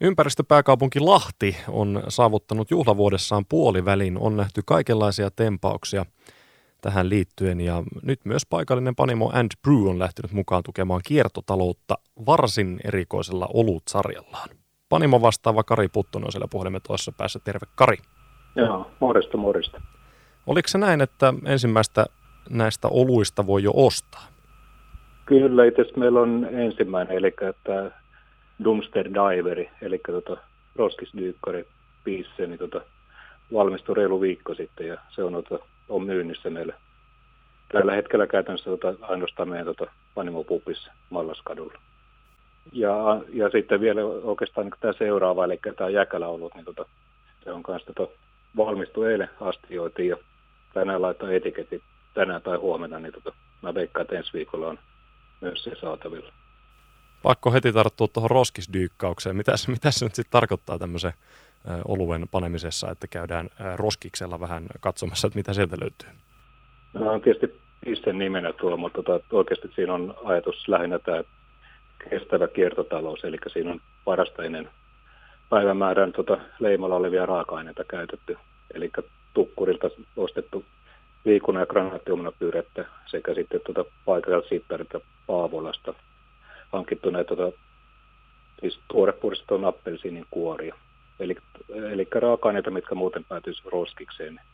Ympäristöpääkaupunki 0.00 1.00
Lahti 1.00 1.56
on 1.68 2.02
saavuttanut 2.08 2.70
juhlavuodessaan 2.70 3.44
puolivälin. 3.48 4.18
On 4.18 4.36
nähty 4.36 4.62
kaikenlaisia 4.66 5.30
tempauksia 5.30 6.06
tähän 6.80 7.08
liittyen 7.08 7.60
ja 7.60 7.82
nyt 8.02 8.20
myös 8.24 8.46
paikallinen 8.46 8.94
panimo 8.94 9.30
And 9.34 9.50
Brew 9.62 9.88
on 9.88 9.98
lähtenyt 9.98 10.32
mukaan 10.32 10.62
tukemaan 10.62 11.00
kiertotaloutta 11.04 11.98
varsin 12.26 12.80
erikoisella 12.84 13.48
olutsarjallaan. 13.54 14.48
Panimo 14.88 15.22
vastaava 15.22 15.64
Kari 15.64 15.88
Puttonen 15.88 16.26
on 16.26 16.32
siellä 16.32 16.48
puhelimen 16.50 16.80
toisessa 16.86 17.12
päässä. 17.12 17.38
Terve 17.44 17.66
Kari. 17.74 17.96
Joo, 18.56 18.90
morjesta 19.00 19.36
morjesta. 19.36 19.80
Oliko 20.46 20.68
se 20.68 20.78
näin, 20.78 21.00
että 21.00 21.34
ensimmäistä 21.44 22.06
näistä 22.50 22.88
oluista 22.88 23.46
voi 23.46 23.62
jo 23.62 23.72
ostaa? 23.74 24.26
Kyllä, 25.26 25.64
itse 25.64 25.84
meillä 25.96 26.20
on 26.20 26.48
ensimmäinen, 26.52 27.16
eli 27.16 27.26
että 27.26 27.90
Dumpster 28.64 29.10
Diveri, 29.14 29.70
eli 29.82 30.00
tota, 30.06 30.36
roskisdyykkari 30.76 31.66
piisse, 32.04 32.46
niin 32.46 32.58
tota, 32.58 32.80
valmistui 33.52 33.94
reilu 33.94 34.20
viikko 34.20 34.54
sitten 34.54 34.86
ja 34.86 34.98
se 35.08 35.24
on, 35.24 35.32
tota, 35.32 35.64
on 35.88 36.02
myynnissä 36.02 36.50
meille. 36.50 36.74
Tällä 37.72 37.92
hetkellä 37.94 38.26
käytännössä 38.26 38.70
tota, 38.70 38.94
ainoastaan 39.00 39.48
meidän 39.48 39.66
tota, 39.66 39.90
Panimo-pupissa 40.14 40.92
Mallaskadulla. 41.10 41.80
Ja, 42.72 43.20
ja 43.32 43.50
sitten 43.50 43.80
vielä 43.80 44.04
oikeastaan 44.04 44.66
niin 44.66 44.80
tämä 44.80 44.92
seuraava, 44.92 45.44
eli 45.44 45.60
tämä 45.76 45.90
jäkälä 45.90 46.28
ollut, 46.28 46.54
niin 46.54 46.64
tota, 46.64 46.86
se 47.44 47.52
on 47.52 47.62
kanssa 47.62 47.92
tota, 47.92 48.12
valmistu 48.56 49.02
eilen 49.02 49.30
astioitiin 49.40 50.08
ja 50.08 50.16
tänään 50.74 51.02
laittaa 51.02 51.32
etiketti 51.32 51.82
tänään 52.14 52.42
tai 52.42 52.56
huomenna, 52.56 52.98
niin 52.98 53.12
tota, 53.12 53.32
mä 53.62 53.74
veikkaan, 53.74 54.02
että 54.02 54.16
ensi 54.16 54.32
viikolla 54.32 54.68
on 54.68 54.78
myös 55.40 55.64
se 55.64 55.70
saatavilla. 55.80 56.32
Pakko 57.26 57.52
heti 57.52 57.72
tarttua 57.72 58.08
tuohon 58.08 58.30
roskisdyykkaukseen. 58.30 59.36
Mitä, 59.36 59.52
mitä 59.68 59.90
se 59.90 60.04
nyt 60.04 60.14
sitten 60.14 60.30
tarkoittaa 60.30 60.78
tämmöisen 60.78 61.12
oluen 61.88 62.28
panemisessa, 62.30 62.90
että 62.90 63.06
käydään 63.06 63.48
roskiksella 63.76 64.40
vähän 64.40 64.66
katsomassa, 64.80 65.26
että 65.26 65.38
mitä 65.38 65.52
sieltä 65.52 65.76
löytyy? 65.80 66.08
No 66.94 67.12
on 67.12 67.20
tietysti 67.20 67.60
pissen 67.84 68.18
nimenä 68.18 68.52
tuo, 68.52 68.76
mutta 68.76 69.02
tota, 69.02 69.24
oikeasti 69.32 69.68
siinä 69.74 69.94
on 69.94 70.14
ajatus 70.24 70.68
lähinnä 70.68 70.98
tämä 70.98 71.22
kestävä 72.10 72.48
kiertotalous, 72.48 73.24
eli 73.24 73.38
siinä 73.52 73.70
on 73.70 73.80
parasta 74.04 74.44
ennen 74.44 74.70
päivämäärän 75.50 76.12
tota, 76.12 76.38
leimalla 76.58 76.96
olevia 76.96 77.26
raaka-aineita 77.26 77.84
käytetty, 77.84 78.36
eli 78.74 78.90
tukkurilta 79.34 79.90
ostettu 80.16 80.64
viikuna 81.24 81.60
ja 81.60 81.66
granaattiomnapyydettä 81.66 82.84
sekä 83.06 83.34
sitten 83.34 83.60
tuota 83.66 83.90
paikalliselta 84.04 84.48
sittarilta 84.48 85.00
Paavolasta 85.26 85.94
hankittu 86.76 87.10
näitä 87.10 87.36
tuota, 87.36 87.58
siis 88.60 88.80
tuorepuristetun 88.88 89.64
appelsiinin 89.64 90.26
kuoria. 90.30 90.74
Eli, 91.20 91.36
eli 91.68 92.08
raaka-aineita, 92.14 92.70
mitkä 92.70 92.94
muuten 92.94 93.24
päätyisi 93.24 93.62
roskikseen, 93.72 94.34
niin 94.34 94.46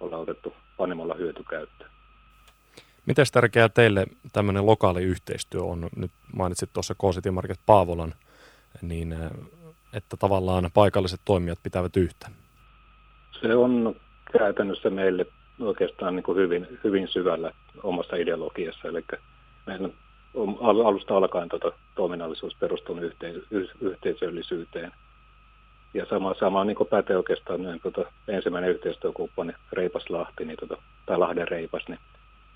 ollaan 0.00 0.22
otettu 0.22 0.54
panimolla 0.76 1.14
hyötykäyttöön. 1.14 1.90
Miten 3.06 3.26
tärkeää 3.32 3.68
teille 3.68 4.06
tämmöinen 4.32 4.66
lokaali 4.66 5.02
yhteistyö 5.02 5.62
on? 5.62 5.88
Nyt 5.96 6.10
mainitsit 6.36 6.70
tuossa 6.72 6.94
K-City 6.94 7.30
Market 7.30 7.60
Paavolan, 7.66 8.14
niin 8.82 9.16
että 9.92 10.16
tavallaan 10.16 10.70
paikalliset 10.74 11.20
toimijat 11.24 11.58
pitävät 11.62 11.96
yhtä. 11.96 12.30
Se 13.40 13.54
on 13.54 13.96
käytännössä 14.38 14.90
meille 14.90 15.26
oikeastaan 15.60 16.16
niin 16.16 16.24
kuin 16.24 16.38
hyvin, 16.38 16.78
hyvin 16.84 17.08
syvällä 17.08 17.52
omassa 17.82 18.16
ideologiassa. 18.16 18.88
Eli 18.88 19.04
alusta 20.62 21.16
alkaen 21.16 21.48
tuota, 21.48 21.72
toiminnallisuus 21.94 22.54
perustuu 22.54 22.96
yhteis- 22.96 23.72
yhteisöllisyyteen. 23.80 24.92
Ja 25.94 26.06
sama, 26.06 26.34
sama 26.34 26.64
niin 26.64 26.76
kuin 26.76 26.88
pätee 26.88 27.16
oikeastaan 27.16 27.62
niin, 27.62 27.80
tuota, 27.80 28.12
ensimmäinen 28.28 28.70
yhteistyökumppani 28.70 29.52
Reipas 29.72 30.10
Lahti, 30.10 30.44
niin, 30.44 30.56
tuota, 30.58 30.76
tai 31.06 31.18
Lahden 31.18 31.48
Reipas, 31.48 31.82
niin 31.88 31.98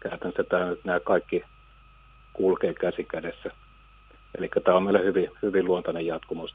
käytännössä 0.00 0.44
tämä, 0.44 0.76
nämä 0.84 1.00
kaikki 1.00 1.42
kulkee 2.32 2.74
käsi 2.74 3.04
kädessä. 3.04 3.50
Eli 4.38 4.50
tämä 4.64 4.76
on 4.76 4.82
meille 4.82 5.04
hyvin, 5.04 5.30
hyvin 5.42 5.64
luontainen 5.64 6.06
jatkumo 6.06 6.48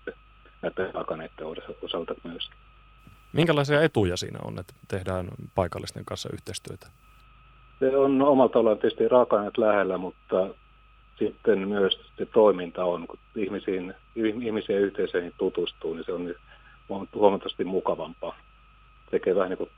näiden 0.62 0.94
raaka 0.94 1.18
osalta 1.81 2.16
myöskin. 2.24 2.58
Minkälaisia 3.34 3.81
etuja 3.81 4.18
siinä 4.18 4.40
on, 4.44 4.59
että 4.59 4.74
tehdään 4.88 5.28
paikallisten 5.56 6.06
kanssa 6.06 6.30
yhteistyötä? 6.34 6.88
Se 7.80 7.98
on 7.98 8.22
omalta 8.22 8.54
tavallaan 8.54 8.78
tietysti 8.78 9.08
raaka 9.08 9.52
lähellä, 9.58 9.98
mutta 9.98 10.48
sitten 11.26 11.68
myös 11.68 12.00
se 12.18 12.26
toiminta 12.26 12.86
on, 12.86 13.08
kun 13.08 13.20
ihmisiin, 13.36 13.94
ihmisiä 14.16 14.80
yhteisöihin 14.80 15.34
tutustuu, 15.38 15.94
niin 15.94 16.06
se 16.06 16.12
on 16.14 16.36
huomattavasti 17.16 17.64
mukavampaa. 17.64 18.38
Tekee 19.12 19.36
vähän 19.36 19.50
niin 19.50 19.58
kuin, 19.58 19.70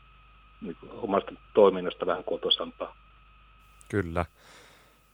niin 0.62 0.76
kuin 0.80 0.92
omasta 0.92 1.32
toiminnasta 1.54 2.06
vähän 2.06 2.24
kotosampaa. 2.24 2.96
Kyllä. 3.90 4.26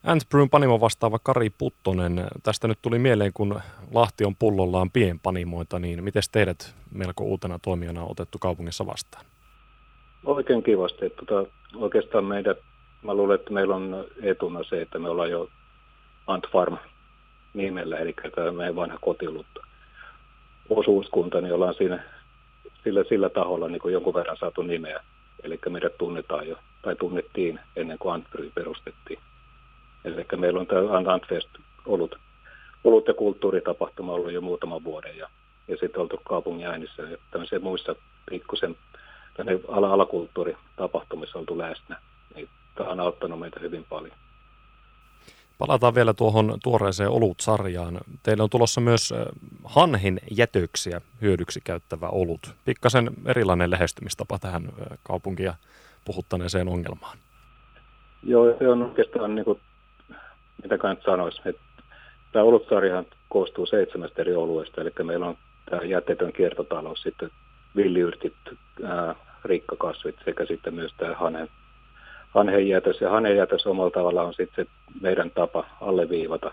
Antbrewin 0.04 0.50
panimo 0.50 0.80
vastaava 0.80 1.20
Kari 1.20 1.50
Puttonen. 1.50 2.28
Tästä 2.44 2.68
nyt 2.68 2.80
tuli 2.82 3.00
mieleen, 3.00 3.32
kun 3.34 3.62
Lahti 3.94 4.26
on 4.26 4.36
pullollaan 4.36 4.92
pienpanimoita, 4.92 5.80
niin 5.80 6.04
miten 6.04 6.24
teidät 6.32 6.76
melko 6.92 7.24
uutena 7.24 7.60
toimijana 7.60 8.04
on 8.04 8.12
otettu 8.12 8.38
kaupungissa 8.40 8.86
vastaan? 8.86 9.26
Oikein 10.26 10.64
kivasti. 10.64 11.06
Että 11.06 11.26
tota, 11.26 11.52
oikeastaan 11.76 12.26
meidät, 12.26 12.58
mä 13.04 13.14
luulen, 13.14 13.36
että 13.36 13.54
meillä 13.54 13.76
on 13.76 14.06
etuna 14.24 14.64
se, 14.64 14.82
että 14.82 15.00
me 15.00 15.10
ollaan 15.10 15.32
jo 15.32 15.50
Antfarm 16.28 16.78
nimellä, 17.54 17.98
eli 17.98 18.14
tämä 18.36 18.52
meidän 18.52 18.76
vanha 18.76 18.98
kotilut 19.02 19.48
osuuskunta, 20.70 21.42
niin 21.42 21.54
ollaan 21.54 21.74
siinä 21.74 22.04
sillä, 22.84 23.04
sillä 23.10 23.30
taholla 23.30 23.68
niin 23.68 23.82
kuin 23.82 23.94
jonkun 23.94 24.14
verran 24.14 24.38
saatu 24.38 24.62
nimeä. 24.62 25.04
Eli 25.44 25.60
meidät 25.70 25.98
tunnetaan 25.98 26.48
jo, 26.48 26.58
tai 26.82 26.96
tunnettiin 26.96 27.60
ennen 27.76 27.98
kuin 27.98 28.14
Antbry 28.14 28.52
perustettiin. 28.56 29.20
Eli 30.06 30.26
meillä 30.38 30.60
on 30.60 30.68
tämä 30.68 31.14
Antfest 31.14 31.50
ollut, 31.86 32.16
ollut 32.84 33.08
ja 33.08 33.14
kulttuuritapahtuma 33.14 34.14
ollut 34.14 34.32
jo 34.32 34.42
muutaman 34.42 34.84
vuoden 34.84 35.18
ja, 35.18 35.30
ja 35.68 35.78
sitten 35.78 36.02
oltu 36.02 36.22
kaupungin 36.24 36.68
äänissä 36.68 37.04
ja 37.04 37.18
tämmöisiä 37.32 37.60
muissa 37.60 37.96
pikkusen 38.30 38.76
ala 39.68 39.94
alakulttuuritapahtumissa 39.94 41.40
oltu 41.40 41.58
läsnä. 41.58 42.00
Niin 42.36 42.50
tämä 42.76 42.90
on 42.90 43.00
auttanut 43.00 43.40
meitä 43.40 43.60
hyvin 43.60 43.86
paljon. 43.90 44.16
Palataan 45.60 45.96
vielä 45.96 46.14
tuohon 46.14 46.58
tuoreeseen 46.64 47.10
olutsarjaan. 47.10 47.98
Teillä 48.24 48.44
on 48.44 48.50
tulossa 48.50 48.82
myös 48.82 49.14
hanhin 49.64 50.20
jätöksiä 50.38 51.02
hyödyksi 51.22 51.62
käyttävä 51.64 52.08
olut. 52.08 52.56
Pikkasen 52.66 53.10
erilainen 53.26 53.72
lähestymistapa 53.72 54.40
tähän 54.40 54.70
kaupunkia 55.04 55.54
puhuttaneeseen 56.06 56.68
ongelmaan. 56.68 57.18
Joo, 58.24 58.56
se 58.60 58.70
on 58.70 58.84
oikeastaan 58.84 59.36
niin 59.36 59.46
kuin 59.46 59.60
mitä 60.64 60.90
nyt 60.90 61.04
sanoisi, 61.06 61.42
että 61.46 61.62
tämä 62.32 62.46
olutsarjahan 62.46 63.06
koostuu 63.30 63.66
seitsemästä 63.66 64.22
eri 64.22 64.36
oluesta, 64.36 64.82
eli 64.82 64.92
meillä 65.04 65.28
on 65.28 65.38
tämä 65.70 65.82
jätetön 65.82 66.34
kiertotalous, 66.34 67.02
sitten 67.02 67.30
villiyrtit, 67.76 68.34
rikkakasvit 69.46 70.16
sekä 70.26 70.46
sitten 70.46 70.74
myös 70.74 70.94
tämä 70.98 71.16
hanen, 71.16 71.50
hanhejätös. 72.30 73.02
Ja 73.02 73.10
hanhejätös 73.10 73.68
omalla 73.68 73.92
tavallaan 73.92 74.28
on 74.28 74.34
sitten 74.34 74.68
meidän 75.02 75.32
tapa 75.32 75.66
alleviivata, 75.82 76.52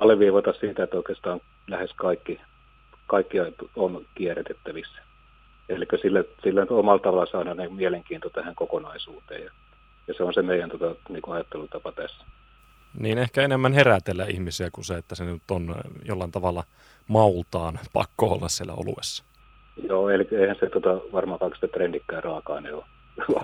alleviivata 0.00 0.52
siitä, 0.52 0.84
että 0.84 0.96
oikeastaan 0.96 1.40
lähes 1.68 1.92
kaikki, 1.96 2.40
kaikki 3.06 3.38
on 3.76 4.06
kierrätettävissä. 4.14 5.02
Eli 5.68 5.86
sillä, 6.02 6.24
sillä 6.42 6.66
omalla 6.70 7.02
tavalla 7.02 7.26
saadaan 7.26 7.72
mielenkiinto 7.72 8.30
tähän 8.30 8.54
kokonaisuuteen. 8.54 9.44
Ja, 9.44 9.50
ja 10.08 10.14
se 10.14 10.22
on 10.22 10.34
se 10.34 10.42
meidän 10.42 10.70
tota, 10.70 10.94
niin 11.08 11.22
ajattelutapa 11.28 11.92
tässä. 11.92 12.24
Niin 12.98 13.18
ehkä 13.18 13.42
enemmän 13.42 13.72
herätellä 13.72 14.24
ihmisiä 14.24 14.68
kuin 14.72 14.84
se, 14.84 14.94
että 14.96 15.14
se 15.14 15.24
nyt 15.24 15.42
on 15.50 15.74
jollain 16.04 16.32
tavalla 16.32 16.64
maultaan 17.08 17.78
pakko 17.92 18.26
olla 18.26 18.48
siellä 18.48 18.72
oluessa. 18.72 19.24
Joo, 19.88 20.08
eli 20.08 20.28
eihän 20.32 20.56
se 20.60 20.66
tota, 20.66 21.00
varmaan 21.12 21.40
kaikista 21.40 21.68
trendikkään 21.68 22.24
raaka-aine 22.24 22.72
ole 22.72 22.84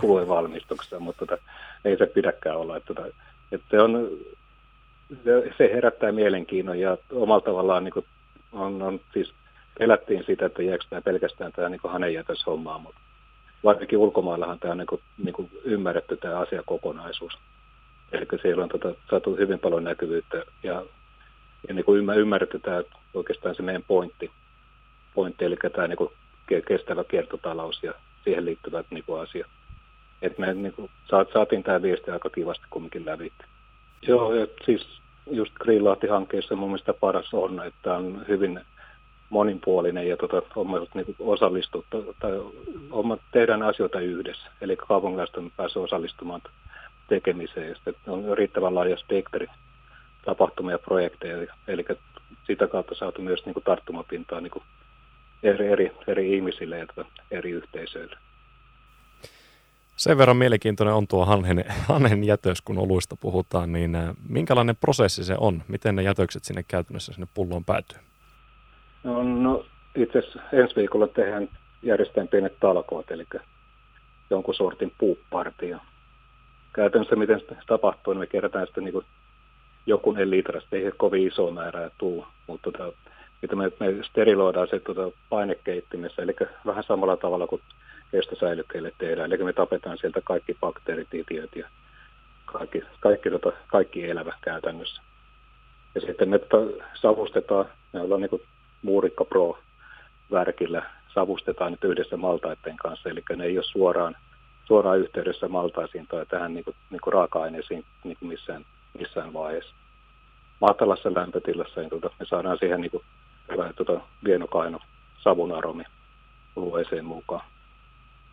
oluen 0.02 0.28
valmistuksessa, 0.28 1.00
mutta 1.00 1.26
tota, 1.26 1.43
ei 1.84 1.96
se 1.96 2.06
pidäkään 2.06 2.56
olla. 2.56 2.76
Että, 2.76 2.94
tota, 2.94 3.08
että 3.52 3.84
on, 3.84 4.11
se, 5.25 5.52
se 5.58 5.70
herättää 5.75 6.12
mielenkiinnon 6.12 6.78
ja 6.78 6.96
omalla 7.12 7.44
tavallaan 7.44 7.84
niin 7.84 7.93
kuin, 7.93 8.06
on, 8.52 8.82
on, 8.82 9.00
siis 9.12 9.32
pelättiin 9.78 10.25
sitä, 10.26 10.46
että 10.46 10.62
jääkö 10.62 10.84
tämä 10.90 11.02
pelkästään 11.02 11.52
tämä 11.52 11.69
niin 11.69 11.81
hanejätöshommaa, 11.84 12.78
mutta 12.78 13.00
varsinkin 13.64 13.99
ulkomaillahan 13.99 14.58
tämä 14.58 14.72
on 14.72 14.78
niin 14.78 14.87
kuin, 14.87 15.02
niin 15.25 15.32
kuin 15.32 15.50
ymmärretty 15.64 16.16
tämä 16.16 16.38
asiakokonaisuus. 16.38 17.38
Eli 18.12 18.26
siellä 18.43 18.62
on 18.62 18.69
tota, 18.69 18.94
saatu 19.11 19.37
hyvin 19.37 19.58
paljon 19.58 19.84
näkyvyyttä 19.84 20.44
ja, 20.62 20.82
ja 21.69 21.75
niin 21.75 21.84
kuin 21.84 22.08
ymmärretty 22.16 22.58
tämä 22.58 22.82
oikeastaan 23.14 23.55
se 23.55 23.62
meidän 23.62 23.82
pointti, 23.82 24.31
pointti 25.14 25.44
eli 25.44 25.56
tämä 25.56 25.88
niin 25.88 25.96
kuin 25.96 26.11
kestävä 26.69 27.05
kiertotalous 27.05 27.82
ja 27.82 27.94
siihen 28.25 28.44
liittyvät 28.44 28.87
niin 28.90 29.05
kuin 29.05 29.23
asiat. 29.23 29.46
Et 30.22 30.38
me 30.38 30.55
niin 30.55 30.72
kuin, 30.72 30.90
saatiin 31.32 31.62
tämä 31.62 31.82
viesti 31.82 32.11
aika 32.11 32.31
kivasti 32.31 32.64
kumminkin 32.70 33.06
läpi. 33.06 33.32
Joo, 34.02 34.34
ja 34.34 34.46
siis 34.64 35.00
just 35.31 35.52
Grillahti-hankkeessa 35.55 36.56
mun 36.56 36.69
mielestä 36.69 36.94
paras 36.94 37.34
on, 37.34 37.67
että 37.67 37.96
on 37.96 38.25
hyvin 38.28 38.61
monipuolinen 39.31 40.08
ja 40.08 40.17
tota, 40.17 40.43
homma 40.56 40.78
niin 40.94 41.17
osallistuttu, 41.19 42.14
tai 42.20 42.32
homma, 42.93 43.19
tehdään 43.32 43.62
asioita 43.62 44.00
yhdessä. 44.00 44.50
Eli 44.61 44.76
kaupungilaiset 44.76 45.37
on 45.37 45.52
päässyt 45.56 45.82
osallistumaan 45.82 46.40
tekemiseen 47.08 47.69
ja 47.69 47.75
sitten 47.75 47.94
on 48.06 48.38
riittävän 48.38 48.75
laaja 48.75 48.96
spektri 48.96 49.46
tapahtumia 50.25 50.75
ja 50.75 50.78
projekteja, 50.78 51.55
eli 51.69 51.84
sitä 52.46 52.66
kautta 52.66 52.94
saatu 52.94 53.23
myös 53.23 53.44
niin 53.44 53.55
kuin 53.55 53.64
tarttumapintaa 53.64 54.40
niin 54.40 54.50
kuin 54.50 54.64
eri, 55.43 55.66
eri, 55.66 55.93
eri 56.06 56.34
ihmisille 56.34 56.78
ja 56.78 56.87
eri 57.31 57.50
yhteisöille. 57.50 58.16
Sen 60.00 60.19
verran 60.19 60.37
mielenkiintoinen 60.37 60.94
on 60.94 61.06
tuo 61.06 61.25
hanhen, 61.25 61.64
hanhen 61.88 62.25
jätös, 62.25 62.61
kun 62.61 62.79
oluista 62.79 63.17
puhutaan, 63.17 63.73
niin 63.73 63.94
äh, 63.94 64.14
minkälainen 64.29 64.76
prosessi 64.76 65.25
se 65.25 65.35
on? 65.38 65.62
Miten 65.69 65.97
ne 65.97 66.02
jätökset 66.02 66.44
sinne 66.44 66.62
käytännössä 66.69 67.12
sinne 67.12 67.29
pulloon 67.35 67.64
päätyy? 67.64 67.99
No, 69.05 69.23
no 69.23 69.64
itse 69.97 70.19
asiassa 70.19 70.41
ensi 70.52 70.76
viikolla 70.76 71.06
tehdään 71.06 71.49
järjestetään 71.82 72.29
pienet 72.29 72.61
talkoot, 72.61 73.11
eli 73.11 73.26
jonkun 74.31 74.55
sortin 74.55 74.93
puuppartia. 74.99 75.79
Käytännössä 76.73 77.17
miten 77.17 77.41
se 77.41 77.56
tapahtuu, 77.67 78.12
niin 78.12 78.20
me 78.20 78.26
kerätään 78.26 78.67
sitten 78.67 78.85
niin 78.85 79.05
jokunen 79.87 80.31
litrasta, 80.31 80.76
ei 80.76 80.93
kovin 80.97 81.26
iso 81.26 81.50
määrä 81.50 81.91
tuu, 81.99 82.26
mutta 82.47 82.73
tota, 82.73 82.93
me, 83.56 83.73
me 83.81 84.05
steriloidaan 84.05 84.69
se 84.70 84.81
tota, 84.81 85.17
painekeittimessä, 85.31 86.23
eli 86.23 86.37
vähän 86.67 86.85
samalla 86.85 87.17
tavalla 87.17 87.47
kuin 87.47 87.62
kestosäilykkeille 88.10 88.92
tehdään. 88.98 89.32
Eli 89.32 89.44
me 89.44 89.52
tapetaan 89.52 89.98
sieltä 89.98 90.20
kaikki 90.24 90.56
bakteerit, 90.60 91.14
itiöt 91.14 91.56
ja 91.56 91.68
kaikki, 92.44 92.82
kaikki, 93.00 93.30
tota, 93.30 93.52
kaikki 93.66 94.10
elävä 94.10 94.34
käytännössä. 94.40 95.02
Ja 95.94 96.00
sitten 96.00 96.28
me 96.28 96.38
tota, 96.38 96.84
savustetaan, 96.94 97.66
me 97.92 98.00
ollaan 98.00 98.20
niin 98.20 98.42
Muurikka 98.82 99.24
Pro-värkillä, 99.24 100.82
savustetaan 101.14 101.70
nyt 101.72 101.84
yhdessä 101.84 102.16
maltaiden 102.16 102.76
kanssa, 102.76 103.08
eli 103.08 103.22
ne 103.36 103.44
ei 103.44 103.58
ole 103.58 103.64
suoraan, 103.64 104.16
suoraan 104.64 104.98
yhteydessä 104.98 105.48
maltaisiin 105.48 106.06
tai 106.06 106.26
tähän 106.26 106.54
niin 106.54 106.64
kuin, 106.64 106.76
niin 106.90 107.00
kuin 107.00 107.14
raaka-aineisiin 107.14 107.84
niin 108.04 108.16
kuin 108.18 108.28
missään, 108.28 108.64
missään 108.98 109.32
vaiheessa. 109.32 109.74
Matalassa 110.60 111.14
lämpötilassa 111.14 111.80
niin 111.80 111.90
tuota, 111.90 112.10
me 112.18 112.26
saadaan 112.26 112.58
siihen 112.58 112.80
niin 112.80 112.90
kuin, 112.90 113.04
hyvä 113.52 113.72
tuota, 113.72 114.00
vienokaino 114.24 114.78
savun 115.18 115.52
aromi 115.52 115.84
lueeseen 116.56 117.04
mukaan. 117.04 117.44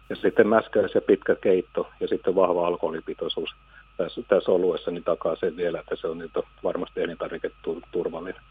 Ja 0.09 0.15
sitten 0.15 0.47
mäskäys 0.47 0.95
ja 0.95 1.01
pitkä 1.01 1.35
keitto 1.35 1.89
ja 1.99 2.07
sitten 2.07 2.35
vahva 2.35 2.67
alkoholipitoisuus 2.67 3.49
tässä, 3.97 4.21
tässä 4.27 4.51
oluessa 4.51 4.91
niin 4.91 5.03
takaa 5.03 5.35
sen 5.35 5.57
vielä, 5.57 5.79
että 5.79 5.95
se 5.95 6.07
on 6.07 6.17
nyt 6.17 6.31
varmasti 6.63 7.01
elintarviketurvallinen. 7.01 8.41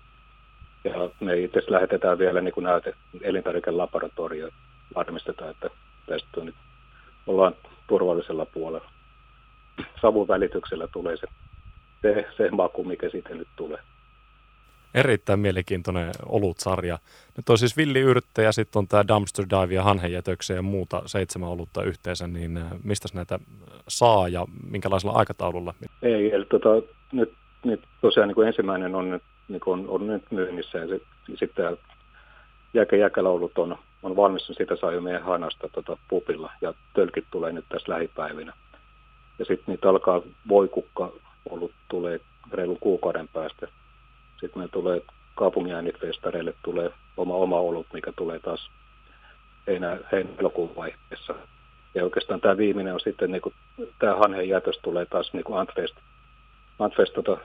Ja 0.85 1.11
me 1.20 1.38
itse 1.38 1.62
lähetetään 1.69 2.19
vielä 2.19 2.41
niin 2.41 2.55
kuin 2.55 2.64
näyte 2.64 2.94
elintarvikelaboratorioon. 3.23 4.53
Varmistetaan, 4.94 5.50
että 5.50 5.70
tästä 6.06 6.41
nyt 6.41 6.55
ollaan 7.26 7.55
turvallisella 7.87 8.47
puolella. 8.47 8.91
Savun 10.00 10.29
välityksellä 10.29 10.88
tulee 10.93 11.17
se, 11.17 11.26
se, 12.03 12.29
se 12.37 12.50
maku, 12.50 12.85
mikä 12.85 13.08
sitten 13.08 13.38
nyt 13.38 13.49
tulee. 13.56 13.79
Erittäin 14.96 15.40
mielenkiintoinen 15.40 16.12
olutsarja. 16.26 16.98
Nyt 17.37 17.48
on 17.48 17.58
siis 17.58 17.76
ja 18.43 18.52
sitten 18.52 18.78
on 18.78 18.88
tämä 18.88 19.08
Dumpster 19.08 19.46
Dive 19.50 19.75
ja 19.75 19.82
hanhenjätöksiä 19.82 20.56
ja 20.56 20.62
muuta 20.62 21.02
seitsemän 21.06 21.48
olutta 21.48 21.82
yhteensä, 21.82 22.26
niin 22.26 22.56
äh, 22.56 22.64
mistä 22.84 23.08
näitä 23.14 23.38
saa 23.88 24.28
ja 24.28 24.46
minkälaisella 24.70 25.14
aikataululla? 25.14 25.75
Ei, 26.02 26.34
eli 26.34 26.44
tota, 26.44 26.69
nyt, 27.12 27.32
nyt 27.64 27.81
tosiaan 28.00 28.28
niin 28.28 28.34
kuin 28.34 28.48
ensimmäinen 28.48 28.94
on 28.94 29.10
nyt, 29.10 29.22
niin 29.48 29.60
on, 29.66 29.84
on 29.88 30.06
nyt 30.06 30.22
myynnissä 30.31 30.78
ja 30.78 30.87
sitten 31.34 31.76
jäke, 32.75 32.96
jäkelaulut 32.96 33.58
on, 33.58 33.78
on 34.02 34.16
valmis, 34.16 34.46
sitä 34.46 34.76
saa 34.76 34.93
jo 34.93 35.00
meidän 35.00 35.22
hanasta 35.22 35.69
tota, 35.72 35.98
pupilla 36.08 36.52
ja 36.60 36.75
tölkit 36.94 37.25
tulee 37.31 37.52
nyt 37.52 37.64
tässä 37.69 37.93
lähipäivinä. 37.93 38.52
Ja 39.38 39.44
sitten 39.44 39.64
niitä 39.66 39.88
alkaa 39.88 40.22
voikukka 40.48 41.12
ollut 41.50 41.72
tulee 41.88 42.20
reilun 42.52 42.78
kuukauden 42.81 43.28
päästä 43.28 43.69
sitten 44.41 44.62
me 44.62 44.69
tulee 44.69 45.03
kaupunginäänifestareille 45.35 46.55
tulee 46.62 46.91
oma 47.17 47.35
oma 47.35 47.61
olut, 47.61 47.87
mikä 47.93 48.12
tulee 48.17 48.38
taas 48.38 48.71
heinä, 49.67 49.99
heinäkuun 50.12 50.77
vaiheessa. 50.77 51.35
Ja 51.94 52.05
oikeastaan 52.05 52.41
tämä 52.41 52.56
viimeinen 52.56 52.94
on 52.94 53.00
sitten, 53.00 53.33
niin 53.33 53.43
kuin, 53.43 53.55
tämä 53.99 54.17
hanhen 54.17 54.49
jätös 54.49 54.79
tulee 54.83 55.06
taas 55.06 55.33
niin 55.33 55.44
kuin 55.44 55.59
Antfest, 55.59 55.94
Antfest 56.79 57.15
tota, 57.15 57.38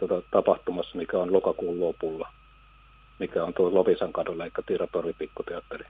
tota, 0.00 0.22
tapahtumassa, 0.30 0.98
mikä 0.98 1.18
on 1.18 1.32
lokakuun 1.32 1.80
lopulla, 1.80 2.28
mikä 3.18 3.44
on 3.44 3.54
tuo 3.54 3.74
Lovisan 3.74 4.12
kadulla, 4.12 4.44
eli 4.44 4.52
Tiratori 4.66 5.12
pikkuteatteri 5.12 5.84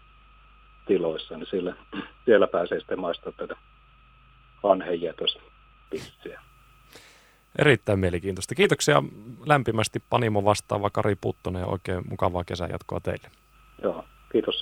tiloissa, 0.87 1.37
niin 1.37 1.46
sillä, 1.46 1.75
siellä 2.25 2.46
pääsee 2.46 2.78
sitten 2.78 3.00
maistamaan 3.00 3.37
tätä 3.37 3.56
hanhen 4.62 5.02
jätöspissiä. 5.02 6.40
Erittäin 7.58 7.99
mielenkiintoista. 7.99 8.54
Kiitoksia 8.54 9.02
lämpimästi 9.46 10.02
Panimo 10.10 10.44
vastaava 10.44 10.90
Kari 10.90 11.14
Puttonen 11.14 11.60
ja 11.60 11.66
oikein 11.66 12.04
mukavaa 12.10 12.44
kesän 12.44 12.70
jatkoa 12.70 13.00
teille. 13.00 13.31
Joo, 13.82 14.04
kiitos. 14.32 14.54